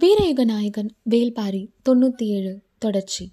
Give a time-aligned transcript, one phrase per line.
[0.00, 3.32] வீரயுக நாயகன் வேல்பாரி தொண்ணூற்றி ஏழு தொடர்ச்சி.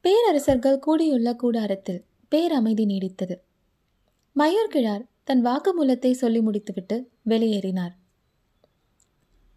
[0.00, 3.36] பேரரசர்கள் கூடியுள்ள கூடாரத்தில் பேரமைதி நீடித்தது.
[4.36, 7.92] மயூர்கிழார் தன் வாக்குமூலத்தை சொல்லி முடித்துவிட்டு வெளியேறினார்.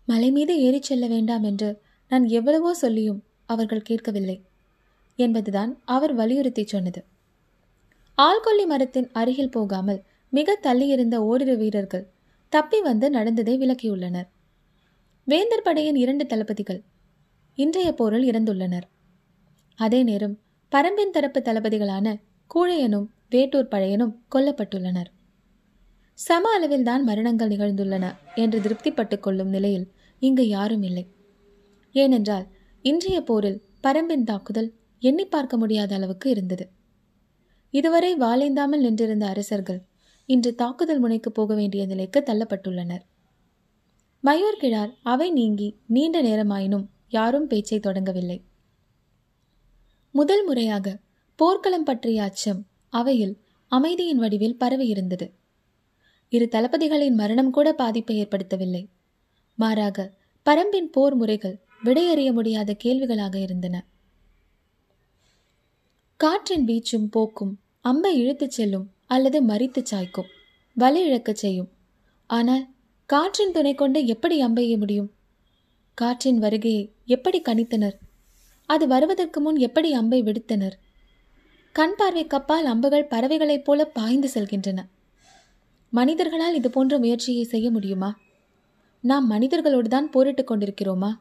[0.05, 4.37] மலை மீது ஏறிச் செல்ல வேண்டாம் என்று நான் எவ்வளவோ சொல்லியும் அவர்கள் கேட்கவில்லை
[5.15, 7.03] என்பதுதான் அவர் வலியுறுத்தி சொன்னது.
[8.17, 12.09] ஆள்கொல்லி மரத்தின் அருகில் போகாமல் மிக தள்ளியிருந்த ஓரிரு வீரர்கள்
[12.49, 14.29] தப்பி வந்து நடந்ததை விளக்கியுள்ளனர்.
[15.27, 16.83] வேந்தர் படையின் இரண்டு தளபதிகள்
[17.57, 18.85] இன்றைய போரில் இறந்துள்ளனர்.
[19.75, 20.39] அதே நேரம்
[20.71, 22.13] பரம்பின் தரப்பு தளபதிகளான
[22.55, 25.09] கூழையனும் வேட்டூர் பழையனும் கொல்லப்பட்டுள்ளனர்.
[26.13, 31.05] சம அளவில்தான் மரணங்கள் நிகழ்ந்துள்ளன என்று திருப்திப்பட்டுக் கொள்ளும் நிலையில் இங்கு யாரும் இல்லை.
[31.91, 32.47] ஏனென்றால்
[32.81, 36.69] இன்றைய போரில் பரம்பின் தாக்குதல் எண்ணி பார்க்க முடியாத அளவுக்கு இருந்தது.
[37.73, 39.81] இதுவரை வாழைந்தாமல் நின்றிருந்த அரசர்கள்
[40.25, 43.05] இன்று தாக்குதல் முனைக்கு போக வேண்டிய நிலைக்கு தள்ளப்பட்டுள்ளனர்.
[44.23, 48.41] மயூர் கிழார் அவை நீங்கி நீண்ட நேரமாயினும் யாரும் பேச்சை தொடங்கவில்லை.
[50.11, 50.99] முதல் முறையாக
[51.35, 55.31] போர்க்களம் பற்றிய அச்சம் அவையில் அமைதியின் வடிவில் பரவியிருந்தது
[56.29, 58.87] இரு தளபதிகளின் மரணம் கூட பாதிப்பை ஏற்படுத்தவில்லை.
[59.55, 60.13] மாறாக
[60.45, 63.85] பரம்பின் போர் முறைகள் விடையறிய முடியாத கேள்விகளாக இருந்தன.
[66.15, 70.29] காற்றின் வீச்சும் போக்கும் அம்பை இழுத்துச் செல்லும் அல்லது மறித்து சாய்க்கும்
[70.73, 71.69] வலி இழக்கச் செய்யும்.
[72.25, 72.70] ஆனால்
[73.11, 75.11] காற்றின் துணை கொண்டு எப்படி அம்பெய்ய முடியும்?
[75.93, 77.93] காற்றின் வருகையை எப்படி கணித்தனர்?
[78.65, 80.71] அது வருவதற்கு முன் எப்படி அம்பை விடுத்தனர்?
[81.71, 84.85] கண் பார்வை கப்பால் அம்புகள் பறவைகளைப் போல பாய்ந்து செல்கின்றன.
[85.89, 88.19] மனிதர்களால் இது போன்ற முயற்சியை செய்ய முடியுமா?
[89.01, 91.13] நாம் மனிதர்களோடு தான் போரிட்டுக் கொண்டிருக்கிறோமா?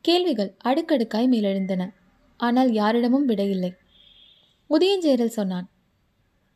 [0.00, 1.90] கேள்விகள் அடுக்கடுக்காய் மேலெழுந்தன.
[2.36, 3.70] ஆனால் யாரிடமும் விடையில்லை.
[4.70, 5.70] உதயஞ்சேரல் சொன்னான்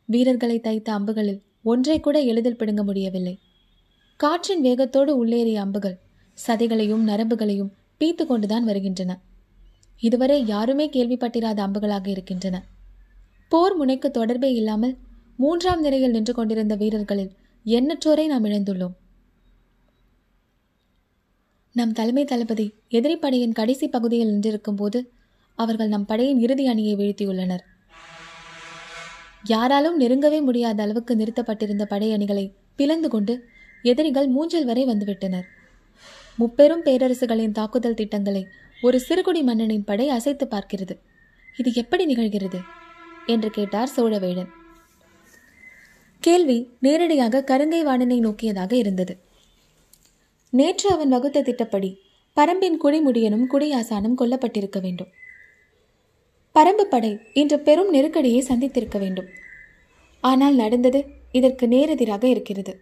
[0.05, 3.39] வீரர்களை தைத்த அம்புகளில் ஒன்றை கூட எளிதில் பிடுங்க முடியவில்லை.
[4.19, 5.95] காற்றின் வேகத்தோடு உள்ளேறிய அம்புகள்
[6.37, 9.11] சதைகளையும் நரம்புகளையும் பீத்து கொண்டுதான் வருகின்றன.
[10.01, 12.55] இதுவரை யாருமே கேள்விப்பட்டிராத அம்புகளாக இருக்கின்றன.
[13.51, 14.93] போர் முனைக்கு தொடர்பே இல்லாமல்
[15.37, 17.31] மூன்றாம் நிலையில் நின்று கொண்டிருந்த வீரர்களில்
[17.65, 18.95] எண்ணற்றோரை நாம் இழந்துள்ளோம்
[21.75, 24.99] நம் தலைமை தளபதி எதிரிப்படையின் கடைசி பகுதியில் நின்றிருக்கும் போது
[25.55, 27.63] அவர்கள் நம் படையின் இறுதி அணியை வீழ்த்தியுள்ளனர்.
[29.43, 32.45] யாராலும் நெருங்கவே முடியாத அளவுக்கு நிறுத்தப்பட்டிருந்த படையணிகளை
[32.75, 33.33] பிளந்து கொண்டு
[33.91, 35.47] எதிரிகள் மூஞ்சல் வரை வந்துவிட்டனர்.
[36.37, 38.43] முப்பெரும் பேரரசுகளின் தாக்குதல் திட்டங்களை
[38.81, 40.95] ஒரு சிறுகுடி மன்னனின் படை அசைத்து பார்க்கிறது.
[41.57, 42.59] இது எப்படி நிகழ்கிறது?
[43.25, 44.49] என்று கேட்டார் சோழவேடன்
[46.23, 49.13] கேள்வி நேரடியாக கருங்கை வாணனை நோக்கியதாக இருந்தது.
[50.53, 51.89] நேற்று அவன் வகுத்த திட்டப்படி
[52.37, 55.11] பரம்பின் குடிமுடியனும் குடியாசானும் கொல்லப்பட்டிருக்க வேண்டும்.
[56.55, 59.29] பரம்பு படை இன்று பெரும் நெருக்கடியை சந்தித்திருக்க வேண்டும்.
[60.23, 62.73] ஆனால் நடந்தது இதற்கு நேரெதிராக இருக்கிறது.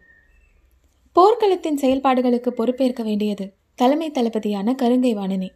[1.15, 5.49] போர்க்களத்தின் செயல்பாடுகளுக்கு பொறுப்பேற்க வேண்டியது தலைமை தளபதியான கருங்கை வாணனே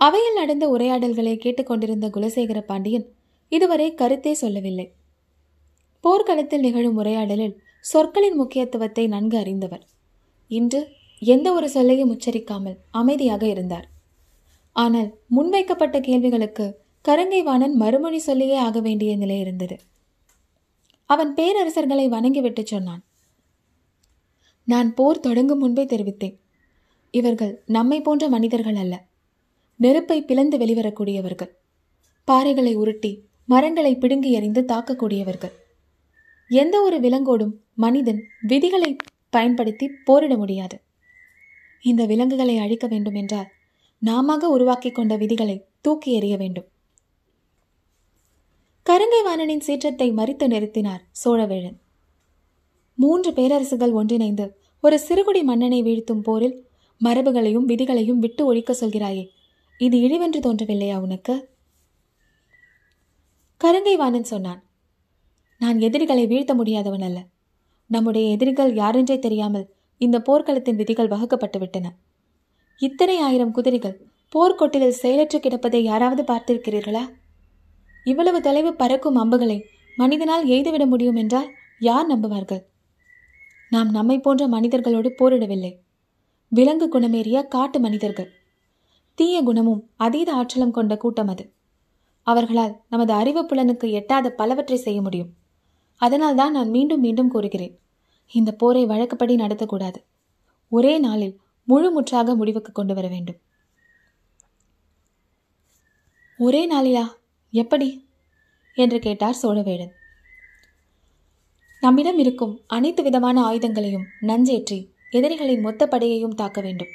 [0.00, 3.06] அவையில் நடந்த உரையாடல்களை கேட்டுக்கொண்டிருந்த குலசேகர பாண்டியன்
[3.48, 4.86] இதுவரை கருத்தே சொல்லவில்லை.
[6.00, 9.84] போர்க்களத்தில் நிகழும் உரையாடலில் சொற்களின் முக்கியத்துவத்தை நன்கு அறிந்தவர்.
[10.50, 10.80] இன்று
[11.18, 13.86] எந்த ஒரு சொல்லையும் உச்சரிக்காமல் அமைதியாக இருந்தார்.
[14.76, 16.66] ஆனால் முன்வைக்கப்பட்ட கேள்விகளுக்கு
[17.04, 19.76] கருங்கைவாணன் மறுமொழி சொல்லியே ஆக வேண்டிய நிலை இருந்தது.
[21.06, 23.02] அவன் பேரரசர்களை வணங்கிவிட்டு சொன்னான்.
[24.64, 26.36] நான் போர் தொடங்கும் முன்பே தெரிவித்தேன்.
[27.10, 29.06] இவர்கள் நம்மை போன்ற மனிதர்கள் அல்ல.
[29.76, 31.50] நெருப்பை பிளந்து வெளிவரக்கூடியவர்கள்.
[32.26, 35.52] பாறைகளை உருட்டி மரங்களை பிடுங்கி எறிந்து தாக்கக்கூடியவர்கள்.
[36.48, 38.96] எந்த ஒரு விலங்கோடும் மனிதன் விதிகளை
[39.30, 40.80] பயன்படுத்தி போரிட முடியாது.
[41.80, 43.50] இந்த விலங்குகளை அழிக்க வேண்டும் என்றால்
[43.98, 46.66] நாம உருவாக்கி கொண்ட விதிகளை தூக்கி எறிய வேண்டும்.
[48.82, 51.81] கருங்கை வாணனின் சீற்றத்தை மறித்து நிறுத்தினார் சோழவேழன்.
[53.02, 54.46] மூன்று பேரரசுகள் ஒன்றிணைந்து
[54.84, 56.56] ஒரு சிறுகுடி மன்னனை வீழ்த்தும் போரில்
[57.00, 59.24] மரபுகளையும் விதிகளையும் விட்டு ஒழிக்க சொல்கிறாயே.
[59.80, 61.34] இது இழிவென்று தோன்றவில்லையா உனக்கு?
[63.60, 64.60] கருங்கை வாணன் சொன்னான்
[65.60, 67.18] நான் எதிரிகளை வீழ்த்த முடியாதவன் அல்ல.
[67.90, 69.66] நம்முடைய எதிரிகள் யாரென்றே தெரியாமல்
[70.00, 71.86] இந்த போர்க்களத்தின் விதிகள் வகுக்கப்பட்டு விட்டன.
[72.80, 73.96] இத்தனை ஆயிரம் குதிரைகள்
[74.32, 77.04] போர்க்கொட்டிலில் செயலற்று கிடப்பதை யாராவது பார்த்திருக்கிறீர்களா?
[78.06, 79.58] இவ்வளவு தொலைவு பறக்கும் அம்புகளை
[79.98, 81.50] மனிதனால் எய்துவிட முடியும் என்றால்
[81.80, 82.62] யார் நம்புவார்கள்?
[83.72, 85.76] நாம் நம்மை போன்ற மனிதர்களோடு போரிடவில்லை.
[86.48, 88.32] விலங்கு குணமேறிய காட்டு மனிதர்கள்.
[89.14, 91.52] தீய குணமும் அதீத ஆற்றலும் கொண்ட கூட்டம் அது.
[92.22, 95.34] அவர்களால் நமது அறிவு புலனுக்கு எட்டாத பலவற்றை செய்ய முடியும்.
[95.96, 97.78] அதனால் தான் நான் மீண்டும் மீண்டும் கூறுகிறேன்.
[98.32, 100.00] இந்த போரை வழக்கப்படி நடத்தக்கூடாது.
[100.68, 103.40] ஒரே நாளில் முழு முற்றாக முடிவுக்கு கொண்டு வர வேண்டும்.
[106.38, 107.08] ஒரே நாளிலா?
[107.50, 108.08] எப்படி?
[108.74, 109.92] என்று கேட்டார் சோழவேடன்.
[111.82, 114.76] நம்மிடம் இருக்கும் அனைத்து விதமான ஆயுதங்களையும் நஞ்சேற்றி
[115.10, 116.90] எதிரிகளின் மொத்த படையையும் தாக்க வேண்டும்.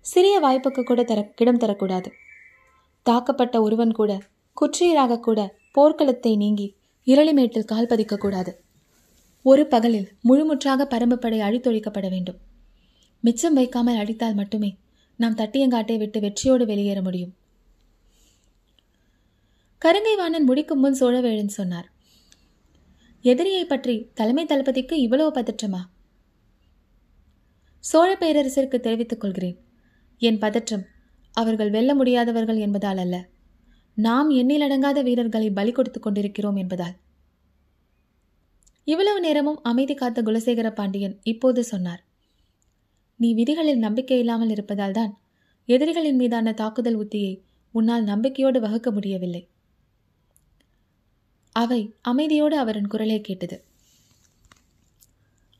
[0.00, 2.08] சிறிய வாய்ப்புக்கு கூட தர இடம் தரக்கூடாது.
[3.06, 4.18] தாக்கப்பட்ட ஒருவன் கூட
[4.56, 5.40] குற்றியராக கூட
[5.74, 6.74] போர்க்களத்தை நீங்கி
[7.06, 8.52] இரளிமேட்டில் கால் பதிக்கக்கூடாது.
[9.42, 12.38] ஒரு பகலில் முழுமுற்றாக பரம்பு படை அழித்தொழிக்கப்பட வேண்டும்.
[13.20, 14.76] மிச்சம் வைக்காமல் அழித்தால் மட்டுமே
[15.16, 17.34] நாம் தட்டியங்காட்டை விட்டு வெற்றியோடு வெளியேற முடியும்.
[19.82, 21.88] கருங்கைவாணன் முடிக்கும் முன் சோழவேழன் சொன்னார்
[23.30, 25.80] எதிரியை பற்றி தலைமை தளபதிக்கு இவ்வளவு பதற்றமா?
[27.78, 29.56] சோழ பேரரசிற்கு தெரிவித்துக் கொள்கிறேன்.
[30.18, 30.84] என் பதற்றம்
[31.32, 33.28] அவர்கள் வெல்ல முடியாதவர்கள் என்பதால் அல்ல.
[33.94, 36.96] நாம் எண்ணிலடங்காத வீரர்களை பலி கொடுத்துக் கொண்டிருக்கிறோம் என்பதால்.
[38.84, 42.02] இவ்வளவு நேரமும் அமைதி காத்த குலசேகர பாண்டியன் இப்போது சொன்னார்.
[43.16, 45.12] நீ விதிகளில் நம்பிக்கை இல்லாமல் இருப்பதால் தான்
[45.68, 47.34] எதிரிகளின் மீதான தாக்குதல் உத்தியை
[47.72, 49.42] உன்னால் நம்பிக்கையோடு வகுக்க முடியவில்லை.
[51.62, 53.56] அவை அமைதியோடு அவரின் குரலை கேட்டது.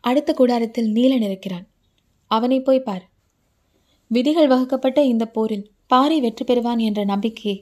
[0.05, 1.67] அடுத்த கூடாரத்தில் நீலன் இருக்கிறான்
[2.31, 3.05] அவனை போய் பார்.
[4.11, 7.59] விதிகள் வகுக்கப்பட்ட இந்த போரில் பாரி வெற்றி பெறுவான் என்ற நம்பிக்கையை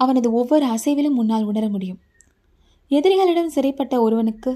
[0.00, 2.00] அவனது ஒவ்வொரு அசைவிலும் முன்னால் உணர முடியும்.
[2.90, 4.52] எதிரிகளிடம் சிறைப்பட்ட ஒருவனுக்கு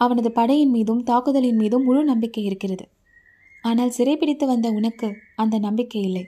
[0.00, 2.84] அவனது படையின் மீதும் தாக்குதலின் மீதும் முழு நம்பிக்கை இருக்கிறது.
[3.64, 6.24] ஆனால் சிறைப்பிடித்து வந்த உனக்கு அந்த நம்பிக்கை இல்லை.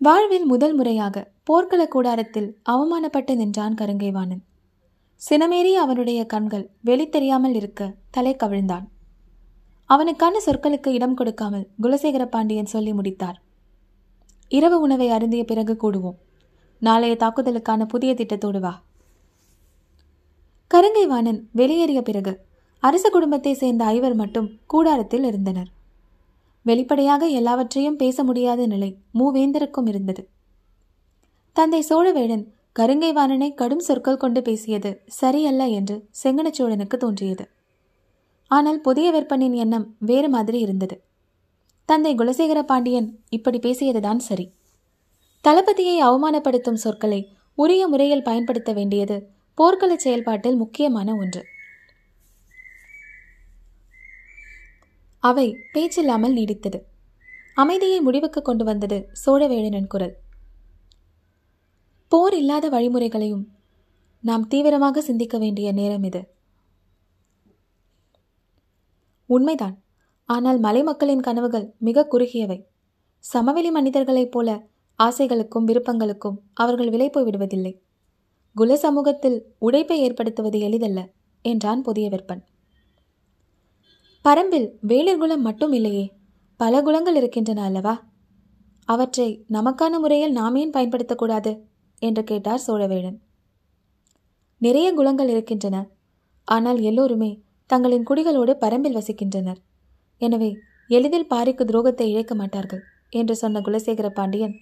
[0.00, 4.42] வாழ்வில் முதல் முறையாக போர்க்கள கூடாரத்தில் அவமானப்பட்டு நின்றான் கருங்கைவாணன்.
[5.30, 8.84] சினமேறி அவனுடைய கண்கள் வெளி தெரியாமல் இருக்க தலை கவிழ்ந்தான்.
[9.84, 13.42] அவனுக்கான சொற்களுக்கு இடம் கொடுக்காமல் குலசேகர பாண்டியன் சொல்லி முடித்தார்.
[14.48, 16.18] இரவு உணவை அருந்திய பிறகு கூடுவோம்.
[16.78, 18.82] நாளைய தாக்குதலுக்கான புதிய திட்டத்தோடு வா.
[20.74, 22.46] கருங்கைவாணன் வெளியேறிய பிறகு
[22.80, 25.70] அரச குடும்பத்தை சேர்ந்த ஐவர் மட்டும் கூடாரத்தில் இருந்தனர்.
[26.66, 30.22] வெளிப்படையாக எல்லாவற்றையும் பேச முடியாத நிலை மூவேந்தருக்கும் இருந்தது.
[31.52, 32.44] தந்தை சோழவேடன்
[32.78, 37.44] கருங்கைவாணனை கடும் சொற்கள் கொண்டு பேசியது சரியல்ல என்று செங்கனச்சோழனுக்கு தோன்றியது.
[38.50, 40.96] ஆனால் புதிய வெப்பனின் எண்ணம் வேறு மாதிரி இருந்தது.
[41.88, 44.46] தந்தை குலசேகர பாண்டியன் இப்படி பேசியதுதான் சரி.
[45.44, 47.20] தளபதியை அவமானப்படுத்தும் சொற்களை
[47.58, 49.16] உரிய முறையில் பயன்படுத்த வேண்டியது
[49.58, 51.42] போர்க்கள செயல்பாட்டில் முக்கியமான ஒன்று.
[55.28, 56.78] அவை பேச்சில்லாமல் நீடித்தது.
[57.56, 60.14] அமைதியை முடிவுக்கு கொண்டு வந்தது சோழவேழனின் குரல்.
[62.12, 63.44] போர் இல்லாத வழிமுறைகளையும்
[64.24, 66.20] நாம் தீவிரமாக சிந்திக்க வேண்டிய நேரம் இது.
[69.30, 69.76] உண்மைதான்.
[70.28, 72.58] ஆனால் மலை மக்களின் கனவுகள் மிக குறுகியவை.
[73.24, 74.50] சமவெளி மனிதர்களைப் போல
[74.98, 77.72] ஆசைகளுக்கும் விருப்பங்களுக்கும் அவர்கள் விலை போய்விடுவதில்லை
[78.56, 81.00] குல சமூகத்தில் உடைப்பை ஏற்படுத்துவது எளிதல்ல
[81.44, 82.42] என்றான் புதிய விற்பன்.
[84.26, 86.04] பரம்பில் வேளிர் குலம் மட்டும் இல்லையே
[86.56, 87.92] பல குலங்கள் இருக்கின்றன அல்லவா?
[88.84, 91.52] அவற்றை நமக்கான முறையில் நாம் ஏன் பயன்படுத்தக்கூடாது?
[92.02, 93.18] என்று கேட்டார் சோழவேழன்
[94.58, 95.76] நிறைய குலங்கள் இருக்கின்றன
[96.44, 97.30] ஆனால் எல்லோருமே
[97.66, 99.60] தங்களின் குடிகளோடு பரம்பில் வசிக்கின்றனர்.
[100.22, 100.50] எனவே
[100.90, 104.54] எளிதில் பாரிக்கு துரோகத்தை இழைக்க மாட்டார்கள் என்று சொன்ன குலசேகர பாண்டியன்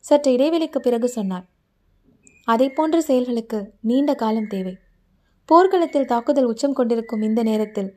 [0.00, 1.46] சற்று இடைவெளிக்கு பிறகு சொன்னார்.
[2.44, 4.76] அதை போன்ற செயல்களுக்கு நீண்ட காலம் தேவை.
[5.48, 7.90] போர்க்களத்தில் தாக்குதல் உச்சம் கொண்டிருக்கும் இந்த நேரத்தில்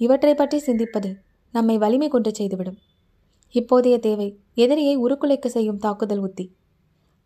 [0.00, 1.10] இவற்றை பற்றி சிந்திப்பது
[1.54, 2.78] நம்மை வலிமை கொண்டு செய்துவிடும்.
[3.54, 6.46] இப்போதைய தேவை எதிரியை உருக்குலைக்க செய்யும் தாக்குதல் உத்தி.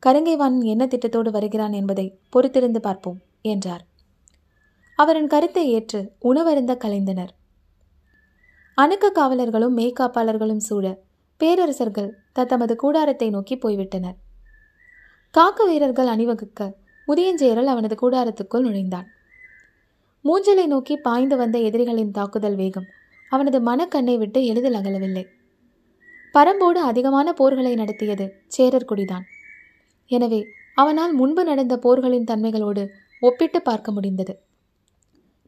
[0.02, 3.84] கருங்கைவாணன் என்ன திட்டத்தோடு வருகிறான் என்பதை பொறுத்திருந்து பார்ப்போம் என்றார்.
[4.98, 7.32] அவரின் கருத்தை ஏற்று உணவருந்த கலைந்தனர்.
[8.78, 10.86] அணுக்க காவலர்களும் மேய்காப்பாளர்களும் சூழ
[11.40, 14.16] பேரரசர்கள் தத்தமது கூடாரத்தை நோக்கி போய்விட்டனர்.
[15.34, 16.60] காக்க வீரர்கள் அணிவகுக்க
[17.08, 19.08] முதியஞ்சேரல் அவனது கூடாரத்துக்குள் நுழைந்தான்.
[20.24, 22.86] மூஞ்சலை நோக்கி பாய்ந்து வந்த எதிரிகளின் தாக்குதல் வேகம்.
[23.30, 25.26] அவனது மனக்கண்ணை விட்டு எளிதில் அகலவில்லை.
[26.34, 29.22] பரம்போடு அதிகமான போர்களை நடத்தியது சேரர் குடிதான்.
[30.06, 32.88] எனவே அவனால் முன்பு நடந்த போர்களின் தன்மைகளோடு
[33.20, 34.34] ஒப்பிட்டு பார்க்க முடிந்தது.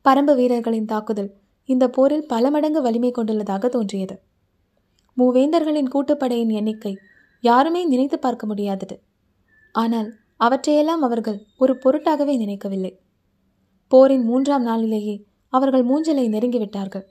[0.04, 1.30] பரம்பு வீரர்களின் தாக்குதல்
[1.64, 4.16] இந்த போரில் பல மடங்கு வலிமை கொண்டுள்ளதாக தோன்றியது.
[5.18, 6.98] மூவேந்தர்களின் கூட்டுப்படையின் எண்ணிக்கை
[7.40, 8.96] யாருமே நினைத்து பார்க்க முடியாதது.
[9.72, 12.92] ஆனால் அவற்றையெல்லாம் அவர்கள் ஒரு பொருட்டாகவே நினைக்கவில்லை.
[13.88, 17.04] போரின் மூன்றாம் நாளிலேயே அவர்கள் மூஞ்சலை நெருங்கிவிட்டார்கள்.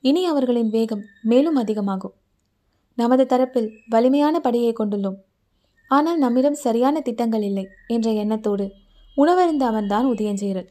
[0.00, 2.14] இனி அவர்களின் வேகம் மேலும் அதிகமாகும்.
[2.94, 5.18] நமது தரப்பில் வலிமையான படையை கொண்டுள்ளோம்.
[5.88, 8.72] ஆனால் நம்மிடம் சரியான திட்டங்கள் இல்லை என்ற எண்ணத்தோடு
[9.16, 10.70] உணவருந்த அவன்தான் உதயஞ்சேரல்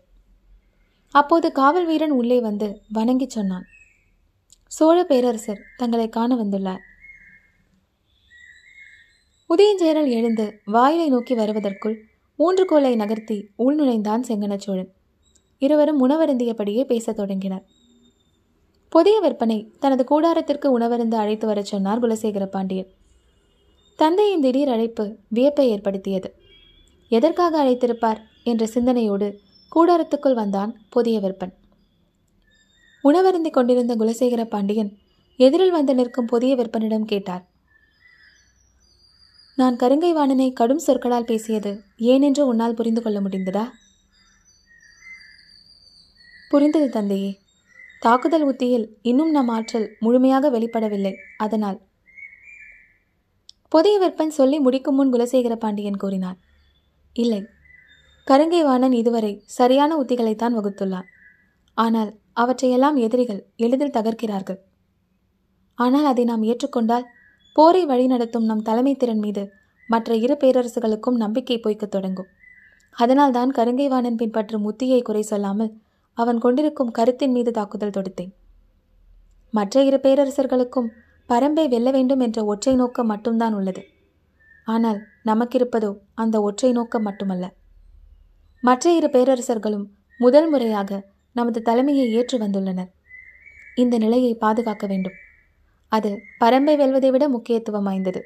[1.12, 3.64] அப்போது காவல் வீரன் உள்ளே வந்து வணங்கி சொன்னான்.
[4.68, 6.84] சோழ பேரரசர் தங்களை காண வந்துள்ளார்.
[9.50, 11.98] உதயஞ்சேரல் எழுந்து வாயிலை நோக்கி வருவதற்குள்
[12.40, 14.92] ஊன்றுகோலை நகர்த்தி உள்நுழைந்தான் செங்கனச்சோழன்
[15.66, 17.66] இருவரும் உணவருந்தியபடியே பேசத் தொடங்கினர்.
[18.90, 22.90] புதிய விற்பனை தனது கூடாரத்திற்கு உணவருந்து அழைத்து வரச் சொன்னார் குலசேகர பாண்டியன்.
[23.96, 26.34] தந்தையின் திடீர் அழைப்பு வியப்பை ஏற்படுத்தியது.
[27.10, 28.18] எதற்காக அழைத்திருப்பார்?
[28.44, 29.40] என்ற சிந்தனையோடு
[29.76, 31.54] கூடாரத்துக்குள் வந்தான் புதிய விற்பன்.
[33.04, 34.98] உணவருந்தி கொண்டிருந்த குலசேகர பாண்டியன்
[35.38, 37.46] எதிரில் வந்து நிற்கும் புதிய விற்பனிடம் கேட்டார்.
[39.56, 43.66] நான் கருங்கை வாணனை கடும் சொற்களால் பேசியது ஏனென்று உன்னால் புரிந்து கொள்ள முடிந்ததா?
[46.52, 47.32] புரிந்தது தந்தையே.
[48.02, 51.14] தாக்குதல் உத்தியில் இன்னும் நம் ஆற்றல் முழுமையாக வெளிப்படவில்லை.
[51.38, 51.78] அதனால்
[53.70, 56.38] புதிய விற்பன் சொல்லி முடிக்கும் முன் குலசேகர பாண்டியன் கூறினார்
[57.16, 57.42] இல்லை
[58.28, 61.08] கருங்கை வாணன் இதுவரை சரியான உத்திகளைத்தான் வகுத்துள்ளான்.
[61.78, 64.60] ஆனால் அவற்றையெல்லாம் எதிரிகள் எளிதில் தகர்க்கிறார்கள்.
[65.78, 67.06] ஆனால் அதை நாம் ஏற்றுக்கொண்டால்
[67.56, 69.44] போரை வழிநடத்தும் நம் தலைமை திறன் மீது
[69.90, 72.30] மற்ற இரு பேரரசுகளுக்கும் நம்பிக்கை பொய்க்கத் தொடங்கும்.
[72.96, 75.72] அதனால்தான் கருங்கைவாணன் பின்பற்றும் உத்தியை குறை சொல்லாமல்
[76.18, 78.32] அவன் கொண்டிருக்கும் கருத்தின் மீது தாக்குதல் தொடுத்தேன்.
[79.50, 80.88] மற்ற இரு பேரரசர்களுக்கும்
[81.30, 83.84] பரம்பை வெல்ல வேண்டும் என்ற ஒற்றை நோக்கம் மட்டும்தான் உள்ளது.
[84.64, 87.46] ஆனால் நமக்கிருப்பதோ அந்த ஒற்றை நோக்கம் மட்டுமல்ல.
[88.62, 89.86] மற்ற இரு பேரரசர்களும்
[90.18, 92.92] முதல் முறையாக நமது தலைமையை ஏற்று வந்துள்ளனர்.
[93.76, 95.14] இந்த நிலையை பாதுகாக்க வேண்டும்.
[95.88, 98.22] அது பரம்பை வெல்வதை விட முக்கியத்துவம் வாய்ந்தது.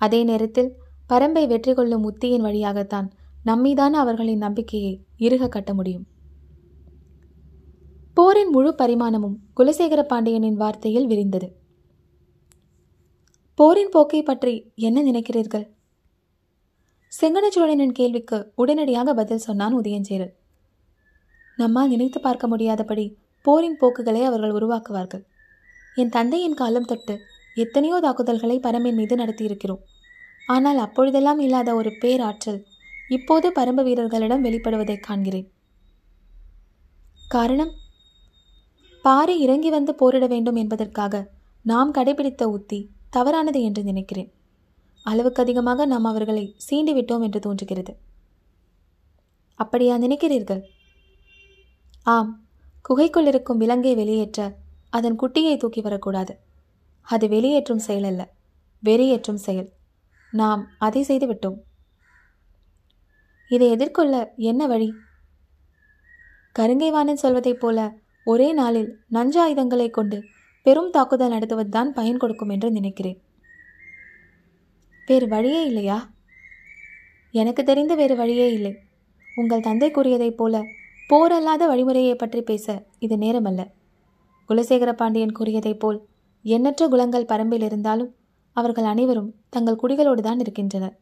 [0.00, 0.70] அதே நேரத்தில்
[1.08, 3.08] பரம்பை வெற்றி கொள்ளும் உத்தியின் வழியாகத்தான்
[3.44, 6.06] நம்மீதான அவர்களின் நம்பிக்கையை இறுக கட்ட முடியும்.
[8.16, 11.52] போரின் முழு பரிமாணமும் குலசேகர பாண்டியனின் வார்த்தையில் விரிந்தது.
[13.54, 15.70] போரின் போக்கை பற்றி என்ன நினைக்கிறீர்கள்?
[17.20, 20.30] செங்கனச்சூழனின் கேள்விக்கு உடனடியாக பதில் சொன்னான் உதயஞ்சேரல்
[21.56, 25.24] நம்மால் நினைத்து பார்க்க முடியாதபடி போரின் போக்குகளை அவர்கள் உருவாக்குவார்கள்.
[25.94, 27.20] என் தந்தையின் காலம் தொட்டு
[27.54, 29.82] எத்தனையோ தாக்குதல்களை பரம்பின் மீது நடத்தியிருக்கிறோம்.
[30.46, 32.64] ஆனால் அப்பொழுதெல்லாம் இல்லாத ஒரு பேராற்றல்
[33.08, 35.50] இப்போது பரம்பு வீரர்களிடம் வெளிப்படுவதைக் காண்கிறேன்.
[37.28, 37.84] காரணம்?
[39.06, 41.14] பாறை இறங்கி வந்து போரிட வேண்டும் என்பதற்காக
[41.62, 44.32] நாம் கடைபிடித்த உத்தி தவறானது என்று நினைக்கிறேன்.
[45.02, 47.92] அளவுக்கு அதிகமாக நாம் அவர்களை சீண்டிவிட்டோம் என்று தோன்றுகிறது.
[49.54, 50.62] அப்படியா நினைக்கிறீர்கள்?
[52.02, 52.32] ஆம்
[52.82, 54.56] குகைக்குள் இருக்கும் விலங்கை வெளியேற்ற
[54.90, 56.38] அதன் குட்டியை தூக்கி வரக்கூடாது.
[57.06, 58.22] அது வெளியேற்றும் செயல் அல்ல
[58.84, 59.68] வெறியேற்றும் செயல்.
[60.32, 61.58] நாம் அதை செய்துவிட்டோம்
[63.50, 64.90] இதை எதிர்கொள்ள என்ன வழி?
[66.58, 70.18] கருங்கைவானன் சொல்வதைப் போல ஒரே நாளில் நஞ்சு ஆயுதங்களை கொண்டு
[70.62, 73.18] பெரும் தாக்குதல் நடத்துவதுதான் பயன் கொடுக்கும் என்று நினைக்கிறேன்.
[75.06, 75.98] வேறு வழியே இல்லையா?
[77.30, 78.72] எனக்கு தெரிந்த வேறு வழியே இல்லை.
[79.36, 80.62] உங்கள் தந்தை கூறியதைப் போல
[81.08, 83.66] போரல்லாத வழிமுறையை பற்றி பேச இது நேரமல்ல.
[84.48, 86.00] குலசேகர பாண்டியன் கூறியதைப் போல்
[86.42, 88.14] எண்ணற்ற குலங்கள் பரம்பில் இருந்தாலும்
[88.52, 90.98] அவர்கள் அனைவரும் தங்கள் குடிகளோடு தான் இருக்கின்றனர்.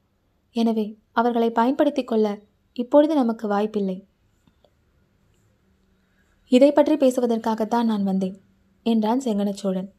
[0.52, 2.38] எனவே அவர்களை பயன்படுத்திக் கொள்ள
[2.72, 4.04] இப்பொழுது நமக்கு வாய்ப்பில்லை.
[6.54, 8.36] இதை பற்றி பேசுவதற்காகத்தான் நான் வந்தேன்
[8.82, 9.90] என்றான் செங்கனச்சோழன்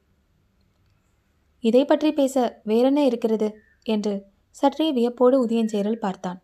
[1.64, 3.48] இதை பற்றி பேச வேறென்ன இருக்கிறது?
[3.84, 4.14] என்று
[4.50, 6.40] சற்றே வியப்போடு உதயஞ்சேரல் பார்த்தான்.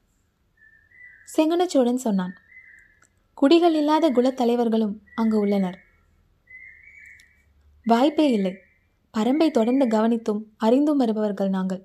[1.38, 2.34] செங்கனச்சோழன் சொன்னான்
[3.34, 5.78] குடிகள் இல்லாத குலத்தலைவர்களும் அங்கு உள்ளனர்.
[7.86, 8.54] வாய்ப்பே இல்லை.
[9.14, 11.82] பரம்பை தொடர்ந்து கவனித்தும் அறிந்தும் வருபவர்கள் நாங்கள்.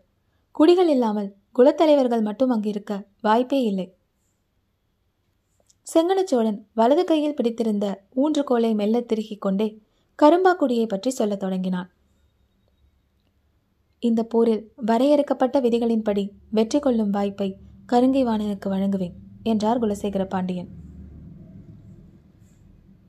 [0.52, 3.86] குடிகள் இல்லாமல் குலத்தலைவர்கள் மட்டும் அங்கு இருக்க வாய்ப்பே இல்லை.
[5.86, 7.86] செங்கனச்சோழன் வலது கையில் பிடித்திருந்த
[8.22, 9.68] ஊன்றுகோலை மெல்ல திருகிக் கொண்டே
[10.18, 11.88] கரும்பாக்குடியை பற்றி சொல்லத் தொடங்கினான்.
[14.02, 17.48] இந்த போரில் வரையறுக்கப்பட்ட விதிகளின்படி வெற்றி கொள்ளும் வாய்ப்பை
[17.92, 20.70] கருங்கை வாணனுக்கு வழங்குவேன் என்றார் குலசேகர பாண்டியன்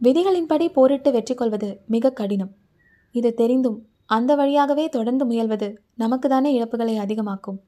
[0.01, 2.55] விதிகளின்படி போரிட்டு வெற்றி கொள்வது மிக கடினம்.
[3.15, 7.61] இது தெரிந்தும் அந்த வழியாகவே தொடர்ந்து முயல்வது நமக்கு தானே இழப்புகளை அதிகமாக்கும்.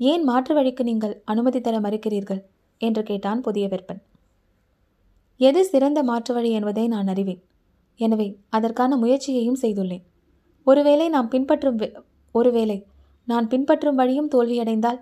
[0.00, 2.42] ஏன் மாற்று வழிக்கு நீங்கள் அனுமதி தர மறுக்கிறீர்கள்?
[2.80, 4.00] என்று கேட்டான் புதிய வெப்பன்
[5.40, 7.42] எது சிறந்த மாற்று வழி என்பதை நான் அறிவேன்.
[8.00, 10.04] எனவே அதற்கான முயற்சியையும் செய்துள்ளேன்.
[10.64, 11.78] ஒருவேளை நாம் பின்பற்றும்
[12.34, 12.86] ஒருவேளை
[13.28, 14.98] நான் பின்பற்றும் வழியும் தோல்வியடைந்தால்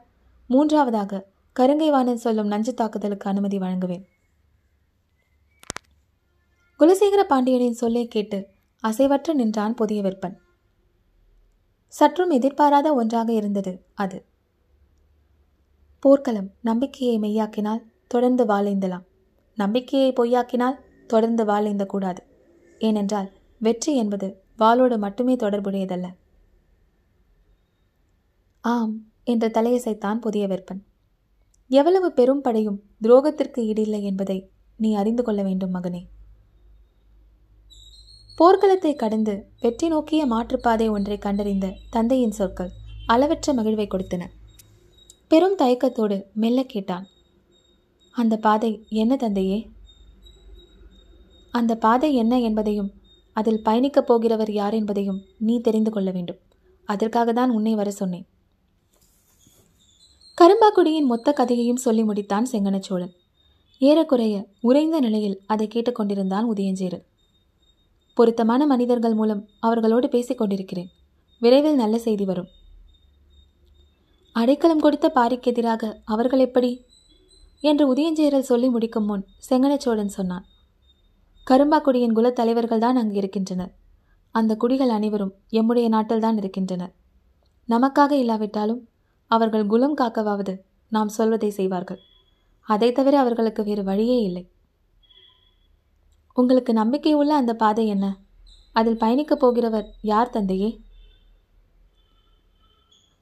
[0.50, 1.22] மூன்றாவதாக
[1.56, 4.04] கருங்கைவாணன் சொல்லும் நஞ்சு தாக்குதலுக்கு அனுமதி வழங்குவேன்.
[6.80, 8.38] குலசேகர பாண்டியனின் சொல்லை கேட்டு
[8.84, 10.36] அசைவற்று நின்றான் புதிய விற்பன்.
[11.88, 14.18] சற்றும் எதிர்பாராத ஒன்றாக இருந்தது அது.
[16.02, 19.06] போர்க்களம் நம்பிக்கையை மெய்யாக்கினால் தொடர்ந்து வாழைந்தலாம்.
[19.58, 22.22] நம்பிக்கையை பொய்யாக்கினால் தொடர்ந்து வாழைந்த கூடாது
[22.80, 23.28] ஏனென்றால்
[23.60, 26.06] வெற்றி என்பது வாளோடு மட்டுமே தொடர்புடையதல்ல.
[28.64, 28.94] ஆம்
[29.24, 30.82] என்ற தலையசைத்தான் புதிய விற்பன்
[31.70, 34.38] எவ்வளவு பெரும் படையும் துரோகத்திற்கு ஈடில்லை என்பதை
[34.76, 36.02] நீ அறிந்து கொள்ள வேண்டும் மகனே.
[38.38, 42.72] போர்க்களத்தை கடந்து வெற்றி நோக்கிய மாற்றுப்பாதை ஒன்றை கண்டறிந்த தந்தையின் சொற்கள்
[43.06, 44.22] அளவற்ற மகிழ்வை கொடுத்தன.
[45.28, 47.06] பெரும் தயக்கத்தோடு மெல்ல கேட்டான்.
[48.16, 49.70] அந்த பாதை என்ன தந்தையே?
[51.50, 52.92] அந்த பாதை என்ன என்பதையும்
[53.32, 56.36] அதில் பயணிக்கப் போகிறவர் யார் என்பதையும் நீ தெரிந்து கொள்ள வேண்டும்.
[56.84, 58.26] அதற்காக தான் உன்னை வர சொன்னேன்.
[60.40, 63.12] கரும்பாக்குடியின் மொத்த கதையையும் சொல்லி முடித்தான் செங்கனச்சோழன்.
[63.78, 67.04] ஏறக்குறைய உறைந்த நிலையில் அதை கேட்டுக்கொண்டிருந்தான் உதயஞ்சேரல்
[68.14, 70.88] பொருத்தமான மனிதர்கள் மூலம் அவர்களோடு பேசிக் கொண்டிருக்கிறேன்.
[71.38, 72.48] விரைவில் நல்ல செய்தி வரும்.
[74.32, 76.85] அடைக்கலம் கொடுத்த பாரிக்கு எதிராக அவர்கள் எப்படி
[77.60, 80.46] என்று உதயஞ்சேரல் சொல்லி முடிக்கும் முன் செங்கனச்சோழன் சொன்னான்
[81.50, 83.74] கரும்பாக்குடியின் குலத் தலைவர்கள் தான் அங்கு இருக்கின்றனர்.
[84.30, 86.94] அந்த குடிகள் அனைவரும் எம்முடைய நாட்டில்தான் இருக்கின்றனர்.
[87.68, 88.88] நமக்காக இல்லாவிட்டாலும்
[89.26, 90.58] அவர்கள் குலம் காக்கவாவது
[90.88, 91.98] நாம் சொல்வதை செய்வார்கள்.
[92.62, 94.50] அதை தவிர அவர்களுக்கு வேறு வழியே இல்லை.
[96.34, 98.18] உங்களுக்கு நம்பிக்கை உள்ள அந்த பாதை என்ன?
[98.72, 100.80] அதில் பயணிக்கப் போகிறவர் யார் தந்தையே?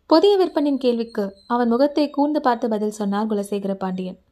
[0.07, 4.24] புதிய விற்பனின் கேள்விக்கு அவன் முகத்தை கூர்ந்து பார்த்து பதில் சொன்னார் குலசேகர பாண்டியன்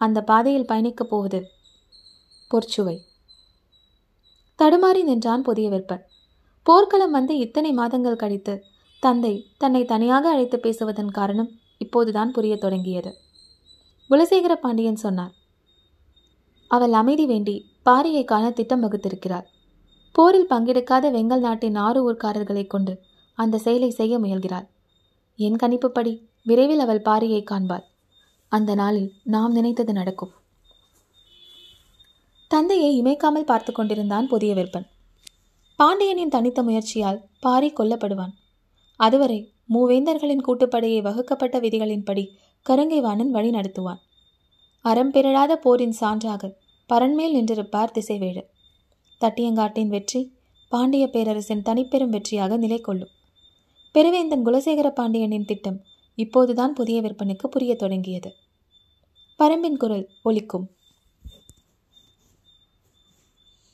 [0.00, 1.40] அந்த பாதையில் பயணிக்கப் போவது.
[2.50, 2.96] பொற்சுவை.
[4.58, 6.04] தடுமாறி நின்றான் புதிய விற்பன்.
[6.66, 8.54] போர்க்களம் வந்து இத்தனை மாதங்கள் கழித்து
[9.02, 13.12] தந்தை தன்னை தனியாக அழைத்து பேசுவதன் காரணம் இப்போதுதான் புரிய தொடங்கியது.
[14.10, 15.34] குலசேகர பாண்டியன் சொன்னார்
[16.70, 19.46] அவள் அமைதி வேண்டி பாரியை காண திட்டம் வகுத்திருக்கிறார்.
[20.12, 22.94] போரில் பங்கெடுக்காத வெங்கல் நாட்டின் ஆறு ஊர்க்காரர்களை கொண்டு
[23.38, 24.66] அந்த செயலை செய்ய முயல்கிறாள்.
[25.38, 27.86] என் கணிப்புப்படி விரைவில் அவள் பாரியை காண்பாள்.
[28.52, 30.32] அந்த நாளில் நாம் நினைத்தது நடக்கும்.
[32.50, 34.86] தந்தையை இமைக்காமல் பார்த்து கொண்டிருந்தான் புதிய விற்பன்.
[35.78, 38.32] பாண்டியனின் தனித்த முயற்சியால் பாரி கொல்லப்படுவான்.
[39.00, 39.38] அதுவரை
[39.74, 42.24] மூவேந்தர்களின் கூட்டுப்படையை வகுக்கப்பட்ட விதிகளின்படி
[42.66, 44.00] கருங்கைவாணன் வழி நடத்துவான்.
[44.84, 46.52] அறம் பிறழாத போரின் சான்றாக
[46.90, 48.42] பரண்மேல் நின்றிருப்பார் திசைவேழு
[49.20, 50.20] தட்டியங்காட்டின் வெற்றி
[50.72, 53.14] பாண்டிய பேரரசின் தனிப்பெரும் வெற்றியாக நிலை கொள்ளும்
[53.94, 55.78] பெருவேந்தன் குலசேகர பாண்டியனின் திட்டம்
[56.14, 58.34] இப்போதுதான் புதிய விற்பனைக்கு புரிய தொடங்கியது.
[59.38, 60.70] பரம்பின் குரல் ஒலிக்கும்.